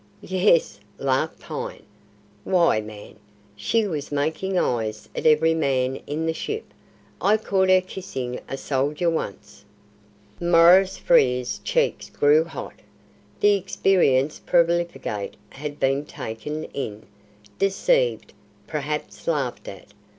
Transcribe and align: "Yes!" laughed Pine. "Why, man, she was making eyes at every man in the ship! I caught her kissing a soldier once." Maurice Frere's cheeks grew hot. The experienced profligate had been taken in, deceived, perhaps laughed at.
"Yes!" 0.23 0.79
laughed 0.97 1.37
Pine. 1.39 1.83
"Why, 2.43 2.81
man, 2.81 3.17
she 3.55 3.85
was 3.87 4.11
making 4.11 4.57
eyes 4.57 5.07
at 5.15 5.27
every 5.27 5.53
man 5.53 5.97
in 6.07 6.25
the 6.25 6.33
ship! 6.33 6.63
I 7.21 7.37
caught 7.37 7.69
her 7.69 7.81
kissing 7.81 8.39
a 8.49 8.57
soldier 8.57 9.11
once." 9.11 9.63
Maurice 10.41 10.97
Frere's 10.97 11.59
cheeks 11.63 12.09
grew 12.09 12.43
hot. 12.45 12.79
The 13.41 13.53
experienced 13.53 14.47
profligate 14.47 15.35
had 15.51 15.79
been 15.79 16.05
taken 16.05 16.63
in, 16.73 17.03
deceived, 17.59 18.33
perhaps 18.65 19.27
laughed 19.27 19.67
at. 19.67 19.93